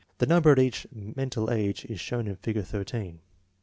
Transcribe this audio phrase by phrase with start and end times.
[0.17, 3.19] The number at each mental age is shown in Figure 13.